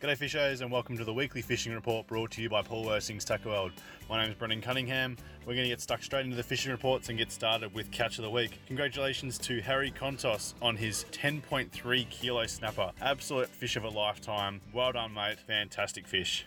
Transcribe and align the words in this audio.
G'day 0.00 0.16
fishers 0.16 0.62
and 0.62 0.72
welcome 0.72 0.96
to 0.96 1.04
the 1.04 1.12
weekly 1.12 1.42
fishing 1.42 1.74
report 1.74 2.06
brought 2.06 2.30
to 2.30 2.40
you 2.40 2.48
by 2.48 2.62
Paul 2.62 2.86
Worsteling's 2.86 3.22
Tackle 3.22 3.50
World. 3.50 3.72
My 4.08 4.22
name 4.22 4.30
is 4.30 4.34
Brendan 4.34 4.62
Cunningham. 4.62 5.14
We're 5.40 5.52
going 5.52 5.64
to 5.64 5.68
get 5.68 5.82
stuck 5.82 6.02
straight 6.02 6.24
into 6.24 6.36
the 6.36 6.42
fishing 6.42 6.72
reports 6.72 7.10
and 7.10 7.18
get 7.18 7.30
started 7.30 7.74
with 7.74 7.90
catch 7.90 8.16
of 8.16 8.24
the 8.24 8.30
week. 8.30 8.58
Congratulations 8.66 9.36
to 9.40 9.60
Harry 9.60 9.90
Contos 9.90 10.54
on 10.62 10.74
his 10.74 11.04
10.3 11.12 12.08
kilo 12.08 12.46
snapper. 12.46 12.92
Absolute 13.02 13.48
fish 13.48 13.76
of 13.76 13.84
a 13.84 13.90
lifetime. 13.90 14.62
Well 14.72 14.92
done 14.92 15.12
mate, 15.12 15.38
fantastic 15.38 16.08
fish. 16.08 16.46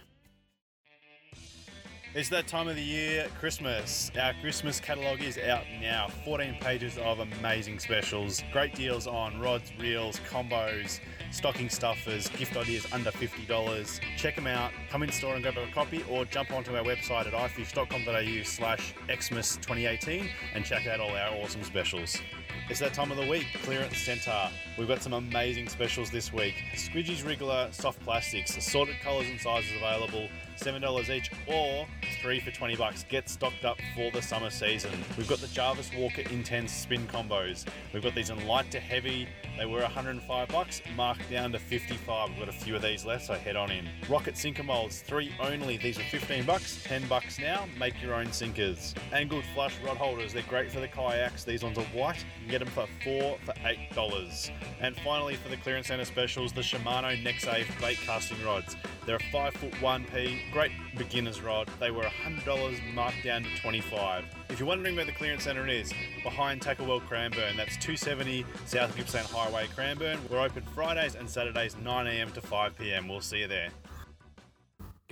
It's 2.16 2.30
that 2.30 2.46
time 2.46 2.68
of 2.68 2.76
the 2.76 2.84
year, 2.84 3.28
Christmas. 3.40 4.12
Our 4.22 4.34
Christmas 4.40 4.80
catalogue 4.80 5.24
is 5.24 5.40
out 5.40 5.64
now. 5.82 6.10
14 6.24 6.58
pages 6.62 7.00
of 7.00 7.18
amazing 7.18 7.80
specials. 7.80 8.44
Great 8.52 8.76
deals 8.76 9.08
on 9.08 9.40
rods, 9.40 9.72
reels, 9.80 10.20
combos, 10.30 11.00
stocking 11.32 11.70
stuffers, 11.70 12.30
gift 12.30 12.56
ideas 12.56 12.86
under 12.94 13.10
$50. 13.10 14.00
Check 14.16 14.36
them 14.36 14.46
out. 14.46 14.72
Come 14.92 15.02
in 15.02 15.12
store 15.12 15.34
and 15.34 15.42
grab 15.42 15.58
a 15.58 15.66
copy 15.72 16.06
or 16.08 16.24
jump 16.26 16.52
onto 16.52 16.76
our 16.78 16.84
website 16.84 17.26
at 17.26 17.34
ifish.com.au 17.34 18.44
slash 18.44 18.94
Xmas 19.12 19.56
2018 19.56 20.30
and 20.54 20.64
check 20.64 20.86
out 20.86 21.00
all 21.00 21.16
our 21.16 21.34
awesome 21.42 21.64
specials. 21.64 22.20
It's 22.70 22.80
that 22.80 22.94
time 22.94 23.12
of 23.12 23.18
the 23.18 23.26
week, 23.26 23.48
clearance 23.64 23.98
centre. 23.98 24.50
We've 24.78 24.88
got 24.88 25.02
some 25.02 25.14
amazing 25.14 25.68
specials 25.68 26.10
this 26.12 26.32
week. 26.32 26.56
Squidgy's 26.76 27.24
Wriggler 27.24 27.74
soft 27.74 28.00
plastics, 28.02 28.56
assorted 28.56 29.00
colours 29.02 29.28
and 29.28 29.40
sizes 29.40 29.72
available, 29.76 30.30
$7 30.58 31.10
each, 31.10 31.30
or 31.48 31.86
three 32.24 32.40
for 32.40 32.52
20 32.52 32.78
bucks. 32.78 33.06
Get 33.10 33.28
stocked 33.28 33.66
up 33.66 33.78
for 33.94 34.10
the 34.12 34.22
summer 34.22 34.50
season. 34.50 34.92
We've 35.18 35.28
got 35.28 35.40
the 35.40 35.48
Jarvis 35.48 35.92
Walker 35.94 36.22
Intense 36.32 36.72
spin 36.72 37.06
combos. 37.08 37.66
We've 37.94 38.02
got 38.02 38.16
these 38.16 38.30
in 38.30 38.48
light 38.48 38.72
to 38.72 38.80
heavy. 38.80 39.28
They 39.58 39.66
were 39.66 39.82
105 39.82 40.48
bucks, 40.48 40.82
marked 40.96 41.30
down 41.30 41.52
to 41.52 41.60
55. 41.60 42.30
We've 42.30 42.40
got 42.40 42.48
a 42.48 42.54
few 42.54 42.78
of 42.78 42.82
these 42.82 43.06
left, 43.06 43.26
so 43.26 43.34
head 43.34 43.58
on 43.58 43.72
in. 43.72 43.90
Rocket 44.10 44.38
sinker 44.38 44.64
molds, 44.64 45.02
three 45.02 45.34
only. 45.42 45.76
These 45.76 46.00
are 46.00 46.04
15 46.04 46.46
bucks, 46.46 46.82
10 46.86 47.06
bucks 47.10 47.40
now. 47.40 47.66
Make 47.78 48.02
your 48.02 48.14
own 48.14 48.32
sinkers. 48.32 48.96
Angled 49.12 49.44
flush 49.54 49.76
rod 49.86 49.98
holders. 49.98 50.32
They're 50.32 50.44
great 50.44 50.72
for 50.72 50.80
the 50.80 50.88
kayaks. 50.88 51.44
These 51.44 51.62
ones 51.62 51.78
are 51.78 51.84
white. 51.88 52.20
You 52.20 52.44
can 52.44 52.52
get 52.52 52.60
them 52.60 52.70
for 52.70 52.88
four 53.04 53.38
for 53.44 53.54
eight 53.66 53.94
dollars. 53.94 54.50
And 54.80 54.96
finally, 54.96 55.36
for 55.36 55.50
the 55.50 55.58
clearance 55.58 55.88
center 55.88 56.06
specials, 56.06 56.54
the 56.54 56.62
Shimano 56.62 57.22
Nexave 57.22 57.68
bait 57.82 57.98
casting 58.06 58.42
rods. 58.46 58.78
They're 59.06 59.18
a 59.18 59.32
five 59.32 59.54
foot 59.56 59.80
one 59.82 60.06
p, 60.06 60.40
great 60.54 60.72
beginner's 60.98 61.42
rod. 61.42 61.70
They 61.80 61.92
were 61.92 62.10
$100 62.24 62.94
marked 62.94 63.24
down 63.24 63.44
to 63.44 63.50
25. 63.62 64.26
If 64.50 64.60
you're 64.60 64.68
wondering 64.68 64.96
where 64.96 65.06
the 65.06 65.12
clearance 65.12 65.44
centre 65.44 65.68
is, 65.68 65.92
behind 66.24 66.62
Tackle 66.62 66.86
World 66.86 67.04
Cranbourne, 67.08 67.58
that's 67.58 67.76
270 67.78 68.46
South 68.66 68.96
Gippsland 68.96 69.28
Highway, 69.28 69.68
Cranbourne. 69.74 70.20
We're 70.30 70.42
open 70.42 70.64
Fridays 70.74 71.16
and 71.16 71.30
Saturdays 71.30 71.76
9am 71.76 72.34
to 72.34 72.42
5pm. 72.42 73.10
We'll 73.10 73.22
see 73.22 73.40
you 73.40 73.48
there 73.48 73.70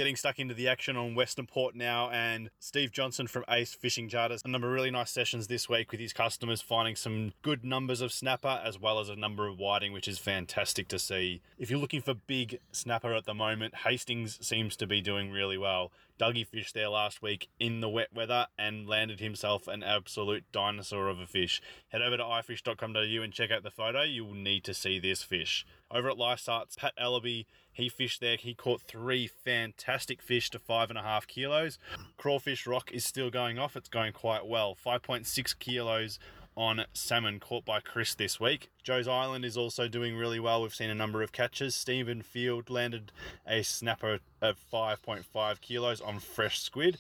getting 0.01 0.15
stuck 0.15 0.39
into 0.39 0.55
the 0.55 0.67
action 0.67 0.97
on 0.97 1.13
Western 1.13 1.45
Port 1.45 1.75
now, 1.75 2.09
and 2.09 2.49
Steve 2.59 2.91
Johnson 2.91 3.27
from 3.27 3.45
Ace 3.47 3.75
Fishing 3.75 4.09
Charters. 4.09 4.41
A 4.43 4.47
number 4.47 4.67
of 4.67 4.73
really 4.73 4.89
nice 4.89 5.11
sessions 5.11 5.45
this 5.45 5.69
week 5.69 5.91
with 5.91 5.99
his 5.99 6.11
customers, 6.11 6.59
finding 6.59 6.95
some 6.95 7.33
good 7.43 7.63
numbers 7.63 8.01
of 8.01 8.11
snapper 8.11 8.61
as 8.65 8.79
well 8.79 8.99
as 8.99 9.09
a 9.09 9.15
number 9.15 9.47
of 9.47 9.59
whiting, 9.59 9.93
which 9.93 10.07
is 10.07 10.17
fantastic 10.17 10.87
to 10.87 10.97
see. 10.97 11.41
If 11.59 11.69
you're 11.69 11.79
looking 11.79 12.01
for 12.01 12.15
big 12.15 12.59
snapper 12.71 13.13
at 13.13 13.25
the 13.25 13.35
moment, 13.35 13.75
Hastings 13.75 14.39
seems 14.41 14.75
to 14.77 14.87
be 14.87 15.01
doing 15.01 15.29
really 15.29 15.57
well. 15.59 15.91
Dougie 16.21 16.45
fished 16.45 16.75
there 16.75 16.89
last 16.89 17.23
week 17.23 17.49
in 17.59 17.81
the 17.81 17.89
wet 17.89 18.09
weather 18.13 18.45
and 18.55 18.87
landed 18.87 19.19
himself 19.19 19.67
an 19.67 19.81
absolute 19.81 20.43
dinosaur 20.51 21.07
of 21.07 21.17
a 21.17 21.25
fish. 21.25 21.59
Head 21.87 22.03
over 22.03 22.15
to 22.15 22.23
ifish.com.au 22.23 23.23
and 23.23 23.33
check 23.33 23.49
out 23.49 23.63
the 23.63 23.71
photo. 23.71 24.03
You 24.03 24.25
will 24.25 24.35
need 24.35 24.63
to 24.65 24.75
see 24.75 24.99
this 24.99 25.23
fish. 25.23 25.65
Over 25.89 26.11
at 26.11 26.17
Lysaghts, 26.17 26.77
Pat 26.77 26.93
Ellaby, 27.01 27.47
he 27.73 27.89
fished 27.89 28.21
there. 28.21 28.37
He 28.37 28.53
caught 28.53 28.83
three 28.83 29.25
fantastic 29.25 30.21
fish 30.21 30.51
to 30.51 30.59
five 30.59 30.91
and 30.91 30.99
a 30.99 31.01
half 31.01 31.25
kilos. 31.25 31.79
Crawfish 32.17 32.67
Rock 32.67 32.91
is 32.91 33.03
still 33.03 33.31
going 33.31 33.57
off. 33.57 33.75
It's 33.75 33.89
going 33.89 34.13
quite 34.13 34.45
well. 34.45 34.77
5.6 34.85 35.57
kilos 35.57 36.19
on 36.55 36.85
salmon 36.93 37.39
caught 37.39 37.63
by 37.63 37.79
Chris 37.79 38.13
this 38.13 38.39
week. 38.39 38.69
Joe's 38.83 39.07
Island 39.07 39.45
is 39.45 39.55
also 39.57 39.87
doing 39.87 40.15
really 40.15 40.39
well. 40.39 40.61
We've 40.61 40.75
seen 40.75 40.89
a 40.89 40.95
number 40.95 41.21
of 41.21 41.31
catches. 41.31 41.75
Stephen 41.75 42.21
Field 42.21 42.69
landed 42.69 43.11
a 43.47 43.63
snapper 43.63 44.19
of 44.41 44.57
5.5 44.71 45.61
kilos 45.61 46.01
on 46.01 46.19
fresh 46.19 46.59
squid. 46.59 46.97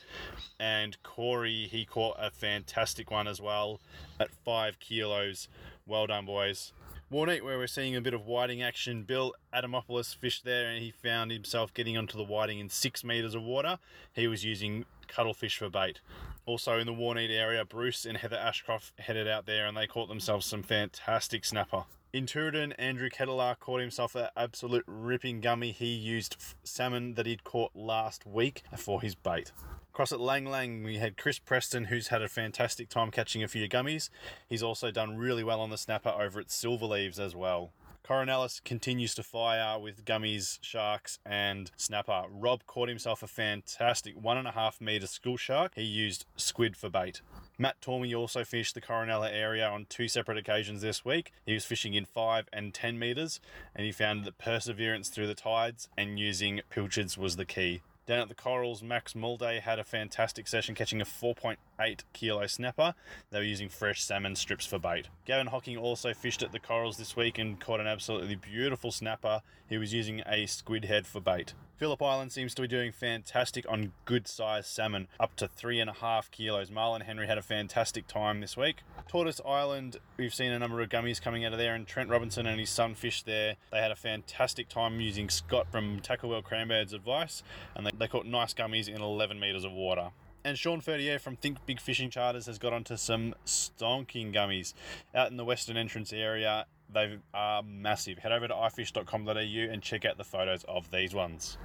And 0.59 1.01
Corey, 1.03 1.67
he 1.69 1.85
caught 1.85 2.15
a 2.19 2.31
fantastic 2.31 3.11
one 3.11 3.27
as 3.27 3.41
well 3.41 3.81
at 4.19 4.31
5 4.31 4.79
kilos. 4.79 5.47
Well 5.85 6.07
done, 6.07 6.25
boys. 6.25 6.71
Warneet, 7.11 7.41
where 7.41 7.57
we're 7.57 7.67
seeing 7.67 7.93
a 7.93 7.99
bit 7.99 8.13
of 8.13 8.25
whiting 8.25 8.61
action. 8.61 9.03
Bill 9.03 9.33
Adamopoulos 9.53 10.15
fished 10.15 10.45
there 10.45 10.69
and 10.69 10.81
he 10.81 10.91
found 10.91 11.29
himself 11.29 11.73
getting 11.73 11.97
onto 11.97 12.17
the 12.17 12.23
whiting 12.23 12.59
in 12.59 12.69
six 12.69 13.03
metres 13.03 13.35
of 13.35 13.43
water. 13.43 13.79
He 14.13 14.29
was 14.29 14.45
using 14.45 14.85
cuttlefish 15.09 15.57
for 15.57 15.69
bait. 15.69 15.99
Also 16.45 16.79
in 16.79 16.87
the 16.87 16.93
Warneet 16.93 17.29
area, 17.29 17.65
Bruce 17.65 18.05
and 18.05 18.17
Heather 18.17 18.37
Ashcroft 18.37 18.97
headed 18.97 19.27
out 19.27 19.45
there 19.45 19.65
and 19.65 19.75
they 19.75 19.87
caught 19.87 20.07
themselves 20.07 20.45
some 20.45 20.63
fantastic 20.63 21.43
snapper. 21.43 21.83
Tooradin, 22.13 22.73
Andrew 22.77 23.09
Kettler 23.09 23.55
caught 23.59 23.79
himself 23.79 24.15
an 24.15 24.27
absolute 24.35 24.83
ripping 24.85 25.39
gummy. 25.39 25.71
He 25.71 25.87
used 25.87 26.35
salmon 26.63 27.13
that 27.13 27.25
he'd 27.25 27.45
caught 27.45 27.71
last 27.73 28.25
week 28.25 28.63
for 28.75 29.01
his 29.01 29.15
bait. 29.15 29.53
Across 29.93 30.11
at 30.11 30.19
Lang 30.19 30.45
Lang, 30.45 30.83
we 30.83 30.97
had 30.97 31.17
Chris 31.17 31.39
Preston, 31.39 31.85
who's 31.85 32.09
had 32.09 32.21
a 32.21 32.27
fantastic 32.27 32.89
time 32.89 33.11
catching 33.11 33.43
a 33.43 33.47
few 33.47 33.67
gummies. 33.69 34.09
He's 34.47 34.63
also 34.63 34.91
done 34.91 35.17
really 35.17 35.43
well 35.43 35.61
on 35.61 35.69
the 35.69 35.77
snapper 35.77 36.09
over 36.09 36.39
at 36.39 36.51
Silver 36.51 36.85
Leaves 36.85 37.19
as 37.19 37.35
well. 37.35 37.71
Corinella's 38.03 38.59
continues 38.65 39.15
to 39.15 39.23
fire 39.23 39.79
with 39.79 40.03
gummies, 40.03 40.59
sharks, 40.61 41.19
and 41.25 41.71
snapper. 41.77 42.23
Rob 42.29 42.65
caught 42.65 42.89
himself 42.89 43.23
a 43.23 43.27
fantastic 43.27 44.15
one 44.21 44.37
and 44.37 44.47
a 44.47 44.51
half 44.51 44.81
meter 44.81 45.07
school 45.07 45.37
shark. 45.37 45.73
He 45.75 45.83
used 45.83 46.25
squid 46.35 46.75
for 46.75 46.89
bait. 46.89 47.21
Matt 47.57 47.81
Tormey 47.81 48.17
also 48.17 48.43
fished 48.43 48.73
the 48.73 48.81
Corinella 48.81 49.31
area 49.31 49.67
on 49.67 49.85
two 49.87 50.07
separate 50.07 50.37
occasions 50.37 50.81
this 50.81 51.05
week. 51.05 51.31
He 51.45 51.53
was 51.53 51.65
fishing 51.65 51.93
in 51.93 52.05
5 52.05 52.47
and 52.51 52.73
10 52.73 52.97
metres, 52.97 53.39
and 53.75 53.85
he 53.85 53.91
found 53.91 54.25
that 54.25 54.37
perseverance 54.37 55.09
through 55.09 55.27
the 55.27 55.35
tides 55.35 55.87
and 55.97 56.19
using 56.19 56.61
pilchards 56.69 57.17
was 57.17 57.35
the 57.35 57.45
key. 57.45 57.81
Down 58.07 58.19
at 58.19 58.29
the 58.29 58.35
Corals, 58.35 58.81
Max 58.81 59.13
Mulday 59.13 59.59
had 59.59 59.77
a 59.77 59.83
fantastic 59.83 60.47
session 60.47 60.73
catching 60.73 61.01
a 61.01 61.05
4.8 61.05 62.01
kilo 62.13 62.47
snapper. 62.47 62.95
They 63.29 63.37
were 63.37 63.43
using 63.43 63.69
fresh 63.69 64.03
salmon 64.03 64.35
strips 64.35 64.65
for 64.65 64.79
bait. 64.79 65.07
Gavin 65.25 65.47
Hocking 65.47 65.77
also 65.77 66.13
fished 66.13 66.41
at 66.41 66.51
the 66.51 66.59
Corals 66.59 66.97
this 66.97 67.15
week 67.15 67.37
and 67.37 67.59
caught 67.59 67.79
an 67.79 67.87
absolutely 67.87 68.35
beautiful 68.35 68.91
snapper. 68.91 69.41
He 69.69 69.77
was 69.77 69.93
using 69.93 70.21
a 70.25 70.47
squid 70.47 70.85
head 70.85 71.05
for 71.05 71.21
bait. 71.21 71.53
Phillip 71.81 72.03
Island 72.03 72.31
seems 72.31 72.53
to 72.53 72.61
be 72.61 72.67
doing 72.67 72.91
fantastic 72.91 73.65
on 73.67 73.93
good 74.05 74.27
sized 74.27 74.67
salmon, 74.67 75.07
up 75.19 75.35
to 75.37 75.47
three 75.47 75.79
and 75.79 75.89
a 75.89 75.93
half 75.93 76.29
kilos. 76.29 76.69
Marlon 76.69 77.01
Henry 77.01 77.25
had 77.25 77.39
a 77.39 77.41
fantastic 77.41 78.05
time 78.05 78.39
this 78.39 78.55
week. 78.55 78.83
Tortoise 79.07 79.41
Island, 79.43 79.97
we've 80.15 80.31
seen 80.31 80.51
a 80.51 80.59
number 80.59 80.79
of 80.79 80.89
gummies 80.89 81.19
coming 81.19 81.43
out 81.43 81.53
of 81.53 81.57
there, 81.57 81.73
and 81.73 81.87
Trent 81.87 82.11
Robinson 82.11 82.45
and 82.45 82.59
his 82.59 82.69
son 82.69 82.93
fished 82.93 83.25
there. 83.25 83.55
They 83.71 83.79
had 83.79 83.89
a 83.89 83.95
fantastic 83.95 84.69
time 84.69 85.01
using 85.01 85.27
Scott 85.27 85.71
from 85.71 86.01
Tackle 86.01 86.29
World 86.29 86.43
Cranbourne's 86.43 86.93
advice, 86.93 87.41
and 87.75 87.87
they, 87.87 87.91
they 87.97 88.07
caught 88.07 88.27
nice 88.27 88.53
gummies 88.53 88.87
in 88.87 89.01
11 89.01 89.39
metres 89.39 89.63
of 89.63 89.71
water. 89.71 90.11
And 90.43 90.59
Sean 90.59 90.81
Fertier 90.81 91.19
from 91.19 91.35
Think 91.35 91.65
Big 91.65 91.79
Fishing 91.79 92.11
Charters 92.11 92.45
has 92.45 92.59
got 92.59 92.73
onto 92.73 92.95
some 92.95 93.33
stonking 93.43 94.31
gummies 94.31 94.75
out 95.15 95.31
in 95.31 95.37
the 95.37 95.45
Western 95.45 95.77
Entrance 95.77 96.13
area. 96.13 96.67
They 96.93 97.17
are 97.33 97.63
massive. 97.63 98.19
Head 98.19 98.33
over 98.33 98.47
to 98.47 98.53
ifish.com.au 98.53 99.31
and 99.33 99.81
check 99.81 100.05
out 100.05 100.17
the 100.17 100.23
photos 100.23 100.63
of 100.65 100.91
these 100.91 101.13
ones. 101.15 101.57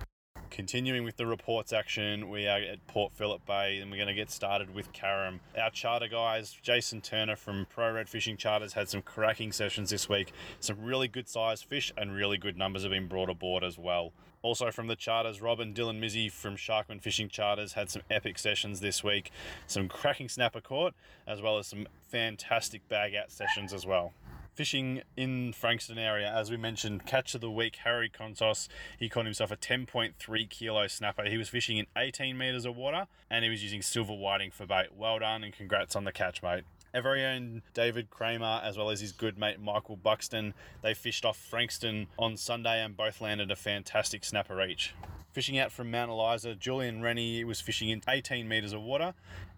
Continuing 0.51 1.05
with 1.05 1.17
the 1.17 1.27
reports 1.27 1.73
action, 1.73 2.31
we 2.31 2.47
are 2.47 2.59
at 2.59 2.87
Port 2.87 3.12
Phillip 3.15 3.45
Bay 3.47 3.79
and 3.79 3.91
we're 3.91 3.97
going 3.97 4.09
to 4.09 4.15
get 4.15 4.31
started 4.31 4.75
with 4.75 4.93
Carrum. 4.93 5.41
Our 5.59 5.71
charter 5.71 6.09
guys, 6.09 6.57
Jason 6.62 7.01
Turner 7.01 7.37
from 7.37 7.67
Pro 7.69 7.93
Red 7.93 8.09
Fishing 8.09 8.37
Charters, 8.37 8.73
had 8.73 8.89
some 8.89 9.03
cracking 9.03 9.53
sessions 9.53 9.91
this 9.91 10.09
week. 10.09 10.33
Some 10.61 10.83
really 10.83 11.09
good 11.09 11.29
sized 11.29 11.65
fish 11.65 11.93
and 11.97 12.15
really 12.15 12.39
good 12.39 12.56
numbers 12.56 12.83
have 12.83 12.93
been 12.93 13.09
brought 13.09 13.29
aboard 13.29 13.65
as 13.65 13.79
well. 13.79 14.12
Also 14.43 14.71
from 14.71 14.87
the 14.87 14.97
charters, 14.97 15.43
Rob 15.43 15.61
and 15.61 15.75
Dylan 15.75 16.00
Mizzy 16.00 16.31
from 16.31 16.56
Sharkman 16.56 17.00
Fishing 17.00 17.29
Charters 17.29 17.73
had 17.73 17.91
some 17.91 18.03
epic 18.11 18.38
sessions 18.38 18.81
this 18.81 19.03
week. 19.03 19.32
Some 19.67 19.88
cracking 19.88 20.29
snapper 20.29 20.61
caught, 20.61 20.94
as 21.26 21.43
well 21.43 21.59
as 21.59 21.67
some 21.67 21.88
fantastic 22.09 22.88
bag 22.88 23.15
out 23.15 23.31
sessions 23.31 23.73
as 23.73 23.85
well 23.85 24.12
fishing 24.56 25.03
in 25.19 25.53
Frankston 25.53 25.99
area, 25.99 26.32
as 26.32 26.50
we 26.50 26.56
mentioned, 26.56 27.05
catch 27.05 27.35
of 27.35 27.43
the 27.43 27.50
week, 27.50 27.76
Harry 27.85 28.08
Contos. 28.08 28.69
He 28.99 29.11
caught 29.11 29.26
himself 29.26 29.50
a 29.50 29.56
10.3 29.56 30.49
kilo 30.49 30.87
snapper. 30.87 31.25
He 31.25 31.37
was 31.37 31.50
fishing 31.50 31.76
in 31.76 31.87
18 31.94 32.38
meters 32.38 32.64
of 32.64 32.75
water 32.75 33.06
and 33.31 33.44
he 33.44 33.50
was 33.50 33.62
using 33.62 33.82
silver 33.82 34.14
whiting 34.14 34.50
for 34.50 34.67
bait. 34.67 34.87
Well 34.97 35.19
done 35.19 35.44
and 35.44 35.53
congrats 35.53 35.94
on 35.94 36.05
the 36.05 36.12
catch, 36.12 36.43
mate. 36.43 36.64
Our 36.94 37.03
very 37.03 37.23
own 37.23 37.61
David 37.75 38.08
Kramer, 38.08 38.62
as 38.64 38.79
well 38.79 38.88
as 38.88 39.00
his 39.00 39.12
good 39.12 39.37
mate 39.37 39.61
Michael 39.61 39.97
Buxton, 39.97 40.55
they 40.81 40.94
fished 40.94 41.26
off 41.26 41.37
Frankston 41.37 42.06
on 42.19 42.38
Sunday 42.38 42.82
and 42.82 42.97
both 42.97 43.20
landed 43.20 43.50
a 43.50 43.56
fantastic 43.56 44.25
snapper 44.25 44.64
each. 44.64 44.94
Fishing 45.37 45.59
out 45.59 45.71
from 45.71 45.91
Mount 45.91 46.11
Eliza, 46.11 46.55
Julian 46.55 47.03
Rennie 47.03 47.44
was 47.44 47.61
fishing 47.61 47.91
in 47.91 48.00
18 48.09 48.49
metres 48.49 48.73
of 48.73 48.81
water 48.81 49.12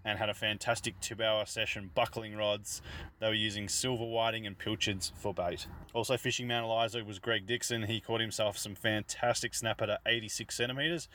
and 0.05 0.19
had 0.19 0.29
a 0.29 0.35
fantastic 0.35 0.99
two 0.99 1.23
hour 1.23 1.47
session 1.47 1.93
buckling 1.95 2.35
rods. 2.35 2.83
They 3.21 3.29
were 3.29 3.35
using 3.35 3.69
silver 3.69 4.05
whiting 4.05 4.45
and 4.45 4.59
pilchards 4.59 5.13
for 5.15 5.33
bait. 5.33 5.69
Also 5.95 6.17
fishing 6.17 6.49
Mount 6.49 6.65
Eliza 6.65 7.05
was 7.05 7.21
Greg 7.21 7.47
Dixon. 7.47 7.85
He 7.85 8.01
caught 8.01 8.21
himself 8.21 8.59
some 8.59 8.75
fantastic 8.75 9.55
snapper 9.55 9.85
at 9.85 10.01
86 10.05 10.53
centimetres 10.53 11.09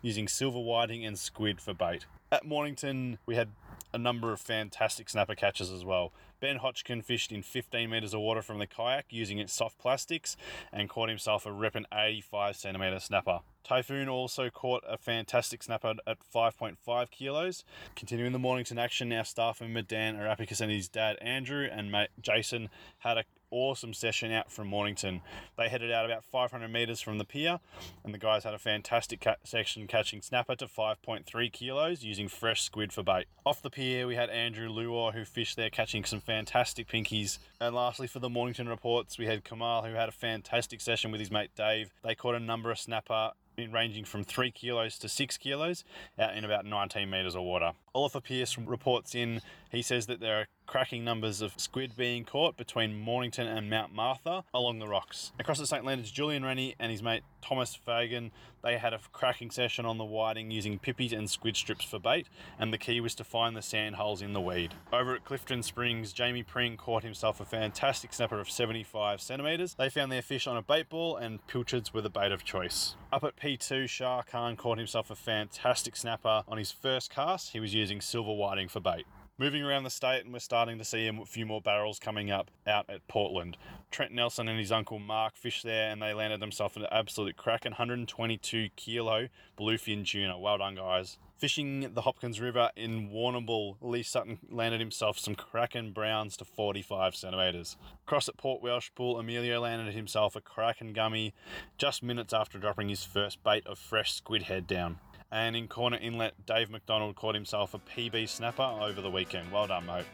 using 0.00 0.28
silver 0.28 0.60
whiting 0.60 1.04
and 1.04 1.18
squid 1.18 1.60
for 1.60 1.74
bait. 1.74 2.06
At 2.32 2.46
Mornington, 2.46 3.18
we 3.26 3.34
had 3.34 3.50
a 3.92 3.98
number 3.98 4.32
of 4.32 4.40
fantastic 4.40 5.10
snapper 5.10 5.34
catches 5.34 5.70
as 5.70 5.84
well. 5.84 6.14
Ben 6.40 6.56
Hodgkin 6.56 7.02
fished 7.02 7.32
in 7.32 7.42
15 7.42 7.88
metres 7.88 8.14
of 8.14 8.20
water 8.20 8.42
from 8.42 8.58
the 8.58 8.66
kayak 8.66 9.06
using 9.10 9.38
its 9.38 9.52
soft 9.52 9.78
plastics 9.78 10.36
and 10.72 10.88
caught 10.88 11.08
himself 11.08 11.46
a 11.46 11.52
ripping 11.52 11.86
85 11.92 12.56
centimetre 12.56 13.00
snapper. 13.00 13.40
Typhoon 13.64 14.08
also 14.08 14.48
caught 14.48 14.84
a 14.88 14.96
fantastic 14.96 15.62
snapper 15.62 15.94
at 16.06 16.18
5.5 16.32 17.10
kilos. 17.10 17.64
Continuing 17.96 18.32
the 18.32 18.38
Mornington 18.38 18.78
action, 18.78 19.12
our 19.12 19.24
staff 19.24 19.60
member 19.60 19.82
Dan 19.82 20.16
Arapicus 20.16 20.60
and 20.60 20.70
his 20.70 20.88
dad 20.88 21.16
Andrew 21.20 21.68
and 21.70 21.90
mate 21.90 22.10
Jason 22.20 22.68
had 22.98 23.18
a 23.18 23.24
awesome 23.50 23.94
session 23.94 24.32
out 24.32 24.50
from 24.50 24.68
Mornington. 24.68 25.22
They 25.56 25.68
headed 25.68 25.92
out 25.92 26.04
about 26.04 26.24
500 26.24 26.68
metres 26.68 27.00
from 27.00 27.18
the 27.18 27.24
pier, 27.24 27.60
and 28.04 28.12
the 28.12 28.18
guys 28.18 28.44
had 28.44 28.54
a 28.54 28.58
fantastic 28.58 29.20
ca- 29.20 29.36
section 29.44 29.86
catching 29.86 30.22
snapper 30.22 30.56
to 30.56 30.66
5.3 30.66 31.52
kilos 31.52 32.02
using 32.02 32.28
fresh 32.28 32.62
squid 32.62 32.92
for 32.92 33.02
bait. 33.02 33.26
Off 33.44 33.62
the 33.62 33.70
pier, 33.70 34.06
we 34.06 34.16
had 34.16 34.30
Andrew 34.30 34.68
Luor 34.68 35.12
who 35.12 35.24
fished 35.24 35.56
there 35.56 35.70
catching 35.70 36.04
some 36.04 36.20
fantastic 36.20 36.88
pinkies. 36.88 37.38
And 37.60 37.74
lastly, 37.74 38.06
for 38.06 38.18
the 38.18 38.28
Mornington 38.28 38.68
reports, 38.68 39.18
we 39.18 39.26
had 39.26 39.44
Kamal 39.44 39.82
who 39.84 39.94
had 39.94 40.08
a 40.08 40.12
fantastic 40.12 40.80
session 40.80 41.10
with 41.10 41.20
his 41.20 41.30
mate 41.30 41.50
Dave. 41.56 41.90
They 42.02 42.14
caught 42.14 42.34
a 42.34 42.40
number 42.40 42.70
of 42.70 42.78
snapper 42.78 43.32
in 43.56 43.72
ranging 43.72 44.04
from 44.04 44.24
3 44.24 44.50
kilos 44.50 44.98
to 44.98 45.08
6 45.08 45.38
kilos 45.38 45.84
out 46.18 46.36
in 46.36 46.44
about 46.44 46.64
19 46.66 47.08
metres 47.08 47.34
of 47.34 47.42
water. 47.42 47.72
Oliver 47.94 48.20
Pierce 48.20 48.58
reports 48.58 49.14
in, 49.14 49.40
he 49.70 49.82
says 49.82 50.06
that 50.06 50.20
there 50.20 50.40
are 50.40 50.46
cracking 50.66 51.04
numbers 51.04 51.40
of 51.40 51.54
squid 51.56 51.96
being 51.96 52.24
caught 52.24 52.56
between 52.56 52.98
Mornington 52.98 53.46
and 53.46 53.70
Mount 53.70 53.94
Martha 53.94 54.44
along 54.52 54.78
the 54.78 54.88
rocks. 54.88 55.32
Across 55.38 55.58
the 55.58 55.66
St. 55.66 55.84
Leonards, 55.84 56.10
Julian 56.10 56.44
Rennie 56.44 56.74
and 56.78 56.90
his 56.90 57.02
mate 57.02 57.22
Thomas 57.40 57.74
Fagan, 57.74 58.32
they 58.62 58.78
had 58.78 58.92
a 58.92 58.98
cracking 59.12 59.52
session 59.52 59.86
on 59.86 59.98
the 59.98 60.04
whiting 60.04 60.50
using 60.50 60.80
pippies 60.80 61.12
and 61.12 61.30
squid 61.30 61.56
strips 61.56 61.84
for 61.84 62.00
bait, 62.00 62.26
and 62.58 62.72
the 62.72 62.78
key 62.78 63.00
was 63.00 63.14
to 63.14 63.22
find 63.22 63.56
the 63.56 63.62
sand 63.62 63.94
holes 63.94 64.20
in 64.20 64.32
the 64.32 64.40
weed. 64.40 64.74
Over 64.92 65.14
at 65.14 65.24
Clifton 65.24 65.62
Springs, 65.62 66.12
Jamie 66.12 66.42
Pring 66.42 66.76
caught 66.76 67.04
himself 67.04 67.40
a 67.40 67.44
fantastic 67.44 68.12
snapper 68.12 68.40
of 68.40 68.50
75 68.50 69.20
centimetres. 69.20 69.74
They 69.74 69.88
found 69.88 70.10
their 70.10 70.22
fish 70.22 70.48
on 70.48 70.56
a 70.56 70.62
bait 70.62 70.88
ball, 70.88 71.16
and 71.16 71.46
pilchards 71.46 71.94
were 71.94 72.02
the 72.02 72.10
bait 72.10 72.32
of 72.32 72.42
choice. 72.42 72.96
Up 73.12 73.22
at 73.22 73.36
P2, 73.36 73.88
Shah 73.88 74.22
Khan 74.22 74.56
caught 74.56 74.78
himself 74.78 75.10
a 75.10 75.14
fantastic 75.14 75.94
snapper 75.94 76.42
on 76.48 76.58
his 76.58 76.72
first 76.72 77.10
cast. 77.10 77.50
He 77.50 77.60
was 77.60 77.72
using 77.72 78.00
silver 78.00 78.32
whiting 78.32 78.66
for 78.66 78.80
bait. 78.80 79.06
Moving 79.38 79.62
around 79.62 79.84
the 79.84 79.90
state, 79.90 80.24
and 80.24 80.32
we're 80.32 80.38
starting 80.38 80.78
to 80.78 80.84
see 80.84 81.06
a 81.08 81.26
few 81.26 81.44
more 81.44 81.60
barrels 81.60 81.98
coming 81.98 82.30
up 82.30 82.50
out 82.66 82.88
at 82.88 83.06
Portland. 83.06 83.58
Trent 83.90 84.10
Nelson 84.10 84.48
and 84.48 84.58
his 84.58 84.72
uncle 84.72 84.98
Mark 84.98 85.36
fished 85.36 85.62
there, 85.62 85.90
and 85.90 86.00
they 86.00 86.14
landed 86.14 86.40
themselves 86.40 86.74
an 86.74 86.86
absolute 86.90 87.36
cracking 87.36 87.72
122 87.72 88.70
kilo 88.76 89.28
bluefin 89.58 90.06
tuna. 90.06 90.38
Well 90.38 90.56
done, 90.56 90.76
guys. 90.76 91.18
Fishing 91.36 91.92
the 91.92 92.00
Hopkins 92.00 92.40
River 92.40 92.70
in 92.76 93.10
Warrnambool, 93.10 93.76
Lee 93.82 94.02
Sutton 94.02 94.38
landed 94.48 94.80
himself 94.80 95.18
some 95.18 95.34
Kraken 95.34 95.92
Browns 95.92 96.38
to 96.38 96.46
45 96.46 97.14
centimetres. 97.14 97.76
Across 98.06 98.30
at 98.30 98.38
Port 98.38 98.62
Welshpool, 98.62 99.20
Emilio 99.20 99.60
landed 99.60 99.94
himself 99.94 100.34
a 100.34 100.40
Kraken 100.40 100.94
Gummy 100.94 101.34
just 101.76 102.02
minutes 102.02 102.32
after 102.32 102.58
dropping 102.58 102.88
his 102.88 103.04
first 103.04 103.44
bait 103.44 103.66
of 103.66 103.78
fresh 103.78 104.14
squid 104.14 104.44
head 104.44 104.66
down. 104.66 104.98
And 105.32 105.56
in 105.56 105.68
Corner 105.68 105.98
Inlet, 105.98 106.46
Dave 106.46 106.70
McDonald 106.70 107.16
caught 107.16 107.34
himself 107.34 107.74
a 107.74 107.78
PB 107.78 108.28
snapper 108.28 108.62
over 108.62 109.00
the 109.00 109.10
weekend. 109.10 109.50
Well 109.50 109.66
done, 109.66 109.86
mate. 109.86 110.04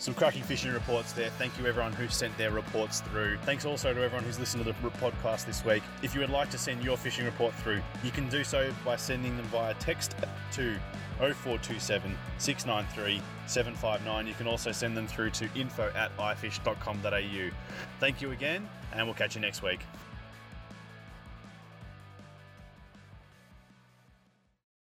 Some 0.00 0.14
cracking 0.14 0.42
fishing 0.42 0.72
reports 0.72 1.12
there. 1.12 1.28
Thank 1.36 1.58
you, 1.58 1.66
everyone 1.66 1.92
who 1.92 2.08
sent 2.08 2.36
their 2.38 2.50
reports 2.50 3.00
through. 3.02 3.36
Thanks 3.42 3.66
also 3.66 3.92
to 3.92 4.02
everyone 4.02 4.24
who's 4.24 4.38
listened 4.38 4.64
to 4.64 4.72
the 4.72 4.90
podcast 4.92 5.44
this 5.44 5.62
week. 5.62 5.82
If 6.02 6.14
you 6.14 6.20
would 6.22 6.30
like 6.30 6.48
to 6.50 6.58
send 6.58 6.82
your 6.82 6.96
fishing 6.96 7.26
report 7.26 7.52
through, 7.56 7.82
you 8.02 8.10
can 8.10 8.26
do 8.30 8.42
so 8.42 8.72
by 8.82 8.96
sending 8.96 9.36
them 9.36 9.44
via 9.46 9.74
text 9.74 10.14
to 10.52 10.74
0427 11.18 12.16
693 12.38 13.20
759. 13.46 14.26
You 14.26 14.34
can 14.34 14.46
also 14.46 14.72
send 14.72 14.96
them 14.96 15.06
through 15.06 15.30
to 15.32 15.50
info 15.54 15.92
at 15.94 16.16
ifish.com.au. 16.16 17.50
Thank 17.98 18.22
you 18.22 18.30
again, 18.30 18.66
and 18.94 19.06
we'll 19.06 19.14
catch 19.14 19.34
you 19.34 19.42
next 19.42 19.62
week. 19.62 19.80